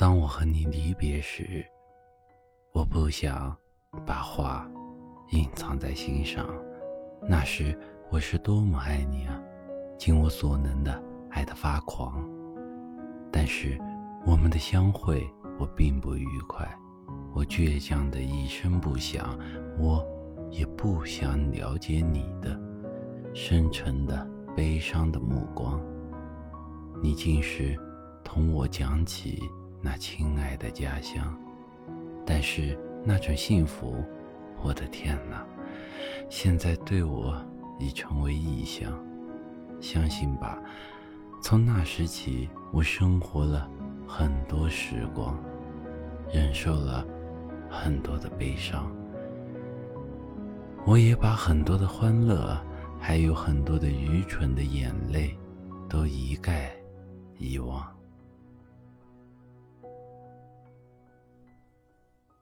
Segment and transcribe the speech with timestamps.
[0.00, 1.62] 当我和你离别时，
[2.72, 3.54] 我不想
[4.06, 4.66] 把话
[5.32, 6.48] 隐藏在心上。
[7.28, 7.78] 那时
[8.10, 9.38] 我是多么爱你啊，
[9.98, 10.98] 尽我所能的
[11.28, 12.26] 爱得发狂。
[13.30, 13.78] 但是
[14.24, 15.22] 我们的相会，
[15.58, 16.66] 我并不愉快。
[17.34, 19.38] 我倔强的一声不响，
[19.78, 20.02] 我
[20.50, 22.58] 也不想了解你的
[23.34, 24.26] 深沉的
[24.56, 25.78] 悲伤的目光。
[27.02, 27.78] 你竟是
[28.24, 29.38] 同我讲起。
[29.82, 31.34] 那亲爱的家乡，
[32.26, 34.04] 但是那种幸福，
[34.62, 35.46] 我的天哪！
[36.28, 37.34] 现在对我
[37.78, 38.92] 已成为异乡。
[39.80, 40.58] 相信吧，
[41.42, 43.66] 从那时起，我生活了
[44.06, 45.34] 很多时光，
[46.30, 47.06] 忍受了
[47.70, 48.94] 很多的悲伤，
[50.84, 52.60] 我也把很多的欢乐，
[52.98, 55.34] 还有很多的愚蠢的眼泪，
[55.88, 56.70] 都一概
[57.38, 57.82] 遗忘。